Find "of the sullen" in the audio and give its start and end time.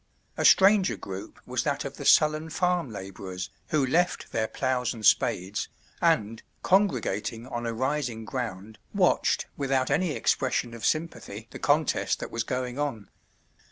1.85-2.49